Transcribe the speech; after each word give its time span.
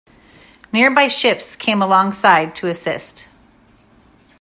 Nearby 0.73 1.09
ships 1.09 1.55
came 1.55 1.79
alongside 1.79 2.55
to 2.55 2.67
assist. 2.67 3.27